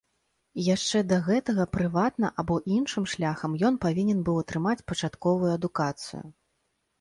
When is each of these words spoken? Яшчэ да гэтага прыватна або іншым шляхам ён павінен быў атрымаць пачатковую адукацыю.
Яшчэ 0.75 1.01
да 1.11 1.17
гэтага 1.27 1.65
прыватна 1.75 2.31
або 2.43 2.57
іншым 2.77 3.05
шляхам 3.13 3.51
ён 3.69 3.77
павінен 3.85 4.25
быў 4.31 4.41
атрымаць 4.45 4.75
пачатковую 4.93 5.51
адукацыю. 5.59 6.25